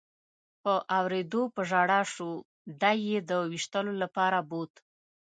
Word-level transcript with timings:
په 0.63 0.73
اورېدو 0.97 1.41
په 1.55 1.61
ژړا 1.69 2.01
شو، 2.13 2.29
دی 2.81 2.97
یې 3.09 3.19
د 3.29 3.31
وېشتلو 3.51 3.93
لپاره 4.03 4.37
بوت. 4.49 4.73